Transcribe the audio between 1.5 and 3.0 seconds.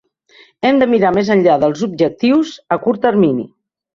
dels objectius a